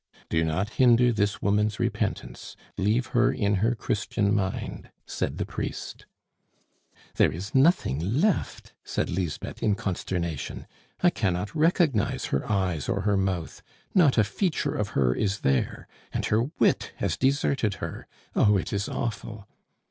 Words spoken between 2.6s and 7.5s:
leave her in her Christian mind," said the priest. "There